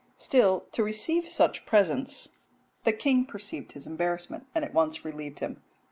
Still 0.17 0.61
to 0.71 0.81
receive 0.83 1.27
such 1.29 1.63
presents" 1.67 2.29
The 2.85 2.91
king 2.91 3.23
perceived 3.23 3.73
his 3.73 3.85
embarrassment, 3.85 4.47
and 4.55 4.65
at 4.65 4.73
once 4.73 5.05
relieved 5.05 5.41
him. 5.41 5.61